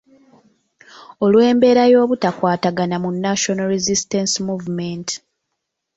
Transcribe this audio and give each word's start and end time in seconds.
Olw’embeera 1.23 1.81
ey’obutakwatagana 1.85 2.95
mu 3.03 3.09
National 3.25 3.67
Resistance 3.75 4.33
Movement. 4.47 5.07